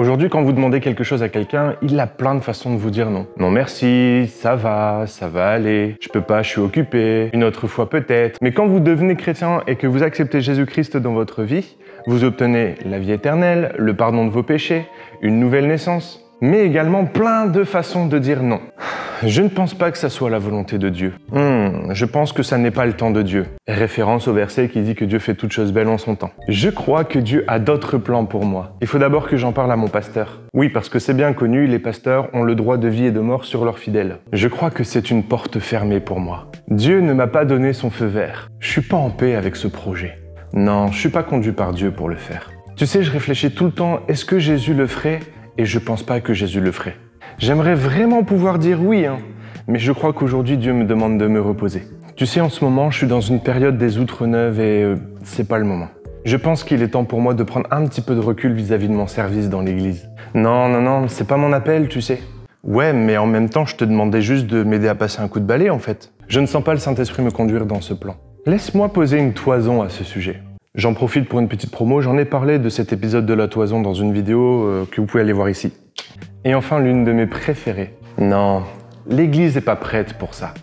Aujourd'hui, 0.00 0.30
quand 0.30 0.40
vous 0.40 0.52
demandez 0.52 0.80
quelque 0.80 1.04
chose 1.04 1.22
à 1.22 1.28
quelqu'un, 1.28 1.74
il 1.82 2.00
a 2.00 2.06
plein 2.06 2.34
de 2.34 2.40
façons 2.40 2.72
de 2.72 2.78
vous 2.78 2.88
dire 2.88 3.10
non. 3.10 3.26
Non 3.36 3.50
merci, 3.50 4.32
ça 4.34 4.56
va, 4.56 5.04
ça 5.06 5.28
va 5.28 5.50
aller, 5.50 5.96
je 6.00 6.08
peux 6.08 6.22
pas, 6.22 6.42
je 6.42 6.48
suis 6.48 6.60
occupé, 6.62 7.28
une 7.34 7.44
autre 7.44 7.66
fois 7.66 7.90
peut-être. 7.90 8.38
Mais 8.40 8.52
quand 8.52 8.66
vous 8.66 8.80
devenez 8.80 9.14
chrétien 9.14 9.60
et 9.66 9.76
que 9.76 9.86
vous 9.86 10.02
acceptez 10.02 10.40
Jésus-Christ 10.40 10.96
dans 10.96 11.12
votre 11.12 11.42
vie, 11.42 11.76
vous 12.06 12.24
obtenez 12.24 12.76
la 12.86 12.98
vie 12.98 13.12
éternelle, 13.12 13.74
le 13.76 13.92
pardon 13.92 14.24
de 14.24 14.30
vos 14.30 14.42
péchés, 14.42 14.86
une 15.20 15.38
nouvelle 15.38 15.66
naissance, 15.66 16.24
mais 16.40 16.60
également 16.64 17.04
plein 17.04 17.44
de 17.44 17.62
façons 17.62 18.06
de 18.06 18.18
dire 18.18 18.42
non. 18.42 18.62
Je 19.22 19.42
ne 19.42 19.48
pense 19.48 19.74
pas 19.74 19.90
que 19.90 19.98
ça 19.98 20.08
soit 20.08 20.30
la 20.30 20.38
volonté 20.38 20.78
de 20.78 20.88
Dieu. 20.88 21.12
Hmm, 21.30 21.59
je 21.92 22.04
pense 22.04 22.32
que 22.32 22.42
ça 22.42 22.58
n'est 22.58 22.70
pas 22.70 22.86
le 22.86 22.92
temps 22.92 23.10
de 23.10 23.22
Dieu. 23.22 23.46
Référence 23.66 24.28
au 24.28 24.32
verset 24.32 24.68
qui 24.68 24.80
dit 24.82 24.94
que 24.94 25.04
Dieu 25.04 25.18
fait 25.18 25.34
toutes 25.34 25.52
choses 25.52 25.72
belles 25.72 25.88
en 25.88 25.98
son 25.98 26.14
temps. 26.14 26.30
Je 26.48 26.68
crois 26.68 27.04
que 27.04 27.18
Dieu 27.18 27.44
a 27.48 27.58
d'autres 27.58 27.98
plans 27.98 28.24
pour 28.24 28.44
moi. 28.44 28.76
Il 28.80 28.86
faut 28.86 28.98
d'abord 28.98 29.28
que 29.28 29.36
j'en 29.36 29.52
parle 29.52 29.72
à 29.72 29.76
mon 29.76 29.88
pasteur. 29.88 30.40
Oui, 30.54 30.68
parce 30.68 30.88
que 30.88 30.98
c'est 30.98 31.14
bien 31.14 31.32
connu, 31.32 31.66
les 31.66 31.78
pasteurs 31.78 32.28
ont 32.32 32.42
le 32.42 32.54
droit 32.54 32.76
de 32.76 32.88
vie 32.88 33.06
et 33.06 33.10
de 33.10 33.20
mort 33.20 33.44
sur 33.44 33.64
leurs 33.64 33.78
fidèles. 33.78 34.18
Je 34.32 34.48
crois 34.48 34.70
que 34.70 34.84
c'est 34.84 35.10
une 35.10 35.24
porte 35.24 35.58
fermée 35.58 36.00
pour 36.00 36.20
moi. 36.20 36.50
Dieu 36.68 37.00
ne 37.00 37.12
m'a 37.12 37.26
pas 37.26 37.44
donné 37.44 37.72
son 37.72 37.90
feu 37.90 38.06
vert. 38.06 38.48
Je 38.60 38.70
suis 38.70 38.82
pas 38.82 38.96
en 38.96 39.10
paix 39.10 39.34
avec 39.34 39.56
ce 39.56 39.68
projet. 39.68 40.18
Non, 40.52 40.88
je 40.92 40.98
suis 40.98 41.08
pas 41.08 41.22
conduit 41.22 41.52
par 41.52 41.72
Dieu 41.72 41.90
pour 41.90 42.08
le 42.08 42.16
faire. 42.16 42.50
Tu 42.76 42.86
sais, 42.86 43.02
je 43.02 43.10
réfléchis 43.10 43.52
tout 43.52 43.66
le 43.66 43.72
temps, 43.72 44.00
est-ce 44.08 44.24
que 44.24 44.38
Jésus 44.38 44.74
le 44.74 44.86
ferait? 44.86 45.20
Et 45.58 45.64
je 45.64 45.78
pense 45.78 46.02
pas 46.02 46.20
que 46.20 46.32
Jésus 46.32 46.60
le 46.60 46.72
ferait. 46.72 46.96
J'aimerais 47.38 47.74
vraiment 47.74 48.22
pouvoir 48.22 48.58
dire 48.58 48.82
oui, 48.82 49.06
hein, 49.06 49.18
mais 49.70 49.78
je 49.78 49.92
crois 49.92 50.12
qu'aujourd'hui 50.12 50.56
Dieu 50.56 50.72
me 50.72 50.84
demande 50.84 51.16
de 51.16 51.28
me 51.28 51.40
reposer. 51.40 51.84
Tu 52.16 52.26
sais, 52.26 52.40
en 52.40 52.48
ce 52.48 52.64
moment, 52.64 52.90
je 52.90 52.98
suis 52.98 53.06
dans 53.06 53.20
une 53.20 53.40
période 53.40 53.78
des 53.78 53.98
outres 53.98 54.26
neuves 54.26 54.58
et 54.58 54.82
euh, 54.82 54.96
c'est 55.22 55.46
pas 55.46 55.58
le 55.58 55.64
moment. 55.64 55.86
Je 56.24 56.36
pense 56.36 56.64
qu'il 56.64 56.82
est 56.82 56.88
temps 56.88 57.04
pour 57.04 57.20
moi 57.20 57.34
de 57.34 57.44
prendre 57.44 57.68
un 57.70 57.86
petit 57.86 58.00
peu 58.00 58.16
de 58.16 58.20
recul 58.20 58.52
vis-à-vis 58.52 58.88
de 58.88 58.92
mon 58.92 59.06
service 59.06 59.48
dans 59.48 59.60
l'église. 59.60 60.10
Non, 60.34 60.68
non, 60.68 60.82
non, 60.82 61.06
c'est 61.06 61.26
pas 61.26 61.36
mon 61.36 61.52
appel, 61.52 61.88
tu 61.88 62.02
sais. 62.02 62.20
Ouais, 62.64 62.92
mais 62.92 63.16
en 63.16 63.26
même 63.26 63.48
temps, 63.48 63.64
je 63.64 63.76
te 63.76 63.84
demandais 63.84 64.22
juste 64.22 64.48
de 64.48 64.64
m'aider 64.64 64.88
à 64.88 64.96
passer 64.96 65.20
un 65.20 65.28
coup 65.28 65.38
de 65.38 65.46
balai, 65.46 65.70
en 65.70 65.78
fait. 65.78 66.12
Je 66.26 66.40
ne 66.40 66.46
sens 66.46 66.64
pas 66.64 66.72
le 66.72 66.80
Saint-Esprit 66.80 67.22
me 67.22 67.30
conduire 67.30 67.64
dans 67.64 67.80
ce 67.80 67.94
plan. 67.94 68.16
Laisse-moi 68.46 68.92
poser 68.92 69.18
une 69.18 69.34
toison 69.34 69.82
à 69.82 69.88
ce 69.88 70.02
sujet. 70.02 70.42
J'en 70.74 70.94
profite 70.94 71.28
pour 71.28 71.38
une 71.38 71.48
petite 71.48 71.70
promo, 71.70 72.00
j'en 72.00 72.18
ai 72.18 72.24
parlé 72.24 72.58
de 72.58 72.68
cet 72.68 72.92
épisode 72.92 73.24
de 73.24 73.34
la 73.34 73.46
toison 73.46 73.80
dans 73.80 73.94
une 73.94 74.12
vidéo 74.12 74.64
euh, 74.64 74.84
que 74.90 75.00
vous 75.00 75.06
pouvez 75.06 75.22
aller 75.22 75.32
voir 75.32 75.48
ici. 75.48 75.72
Et 76.44 76.56
enfin, 76.56 76.80
l'une 76.80 77.04
de 77.04 77.12
mes 77.12 77.26
préférées. 77.26 77.94
Non, 78.18 78.62
l'église 79.06 79.54
n'est 79.54 79.60
pas 79.60 79.76
prête 79.76 80.14
pour 80.14 80.34
ça. 80.34 80.54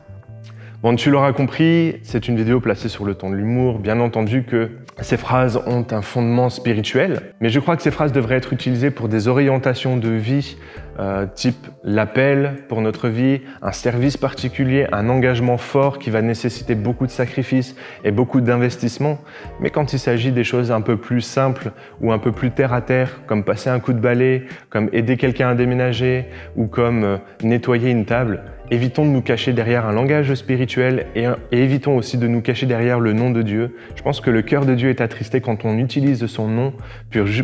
Bon, 0.83 0.95
tu 0.95 1.09
l'auras 1.09 1.33
compris, 1.33 1.95
c'est 2.03 2.27
une 2.27 2.37
vidéo 2.37 2.59
placée 2.59 2.87
sur 2.87 3.03
le 3.03 3.15
ton 3.15 3.31
de 3.31 3.35
l'humour. 3.35 3.79
Bien 3.79 3.99
entendu 3.99 4.43
que 4.43 4.69
ces 5.01 5.17
phrases 5.17 5.59
ont 5.65 5.85
un 5.89 6.01
fondement 6.03 6.49
spirituel, 6.49 7.33
mais 7.41 7.49
je 7.49 7.59
crois 7.59 7.75
que 7.75 7.81
ces 7.81 7.89
phrases 7.89 8.11
devraient 8.11 8.35
être 8.35 8.53
utilisées 8.53 8.91
pour 8.91 9.09
des 9.09 9.27
orientations 9.27 9.97
de 9.97 10.09
vie, 10.09 10.57
euh, 10.99 11.25
type 11.33 11.67
l'appel 11.83 12.63
pour 12.67 12.81
notre 12.81 13.07
vie, 13.07 13.41
un 13.61 13.71
service 13.71 14.17
particulier, 14.17 14.87
un 14.91 15.09
engagement 15.09 15.57
fort 15.57 15.99
qui 15.99 16.09
va 16.09 16.21
nécessiter 16.21 16.75
beaucoup 16.75 17.05
de 17.05 17.11
sacrifices 17.11 17.75
et 18.03 18.11
beaucoup 18.11 18.41
d'investissements. 18.41 19.19
Mais 19.59 19.69
quand 19.69 19.93
il 19.93 19.99
s'agit 19.99 20.31
des 20.31 20.43
choses 20.43 20.71
un 20.71 20.81
peu 20.81 20.97
plus 20.97 21.21
simples 21.21 21.71
ou 22.01 22.11
un 22.11 22.19
peu 22.19 22.31
plus 22.31 22.51
terre 22.51 22.73
à 22.73 22.81
terre, 22.81 23.21
comme 23.27 23.43
passer 23.43 23.69
un 23.69 23.79
coup 23.79 23.93
de 23.93 23.99
balai, 23.99 24.45
comme 24.69 24.89
aider 24.91 25.17
quelqu'un 25.17 25.49
à 25.49 25.55
déménager 25.55 26.25
ou 26.55 26.67
comme 26.67 27.03
euh, 27.03 27.17
nettoyer 27.43 27.91
une 27.91 28.05
table, 28.05 28.41
Évitons 28.69 29.05
de 29.05 29.11
nous 29.11 29.21
cacher 29.21 29.53
derrière 29.53 29.85
un 29.85 29.93
langage 29.93 30.33
spirituel 30.33 31.05
et, 31.15 31.25
évitons 31.53 31.95
aussi 31.95 32.17
de 32.17 32.27
nous 32.27 32.41
cacher 32.41 32.65
derrière 32.65 32.99
le 32.99 33.13
nom 33.13 33.31
de 33.31 33.41
Dieu. 33.41 33.77
Je 33.95 34.01
pense 34.01 34.19
que 34.19 34.29
le 34.29 34.41
cœur 34.41 34.65
de 34.65 34.75
Dieu 34.75 34.89
est 34.89 34.99
attristé 34.99 35.39
quand 35.39 35.63
on 35.63 35.77
utilise 35.77 36.25
son 36.25 36.49
nom 36.49 36.73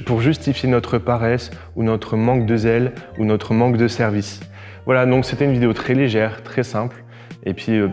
pour 0.05 0.19
justifier 0.19 0.67
notre 0.67 0.97
paresse 0.97 1.51
ou 1.77 1.83
notre 1.83 2.17
manque 2.17 2.45
de 2.45 2.57
zèle 2.57 2.91
ou 3.17 3.23
notre 3.23 3.42
manque 3.51 3.75
de 3.77 3.89
service. 3.89 4.39
Voilà, 4.85 5.05
donc 5.05 5.25
c'était 5.25 5.45
une 5.45 5.53
vidéo 5.53 5.73
très 5.73 5.93
légère, 5.93 6.43
très 6.43 6.63
simple. 6.63 7.03
Et 7.45 7.53
puis, 7.53 7.77
euh, 7.77 7.89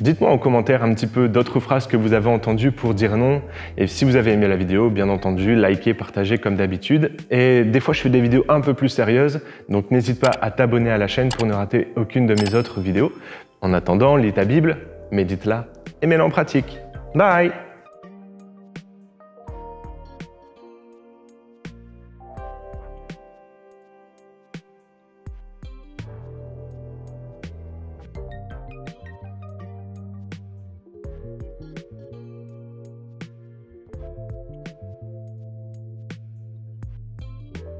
Dites-moi 0.00 0.28
en 0.28 0.38
commentaire 0.38 0.82
un 0.82 0.92
petit 0.92 1.06
peu 1.06 1.28
d'autres 1.28 1.60
phrases 1.60 1.86
que 1.86 1.96
vous 1.96 2.14
avez 2.14 2.28
entendues 2.28 2.72
pour 2.72 2.94
dire 2.94 3.16
non. 3.16 3.42
Et 3.78 3.86
si 3.86 4.04
vous 4.04 4.16
avez 4.16 4.32
aimé 4.32 4.48
la 4.48 4.56
vidéo, 4.56 4.90
bien 4.90 5.08
entendu, 5.08 5.54
likez, 5.54 5.94
partagez 5.94 6.38
comme 6.38 6.56
d'habitude. 6.56 7.12
Et 7.30 7.62
des 7.62 7.80
fois, 7.80 7.94
je 7.94 8.00
fais 8.00 8.08
des 8.08 8.20
vidéos 8.20 8.44
un 8.48 8.60
peu 8.60 8.74
plus 8.74 8.88
sérieuses, 8.88 9.40
donc 9.68 9.90
n'hésite 9.90 10.20
pas 10.20 10.32
à 10.40 10.50
t'abonner 10.50 10.90
à 10.90 10.98
la 10.98 11.06
chaîne 11.06 11.28
pour 11.28 11.46
ne 11.46 11.52
rater 11.52 11.88
aucune 11.96 12.26
de 12.26 12.34
mes 12.34 12.54
autres 12.54 12.80
vidéos. 12.80 13.12
En 13.60 13.72
attendant, 13.72 14.16
lis 14.16 14.32
ta 14.32 14.44
Bible, 14.44 14.78
médite-la 15.12 15.66
et 16.02 16.06
mets-la 16.06 16.24
en 16.24 16.30
pratique. 16.30 16.78
Bye 17.14 17.52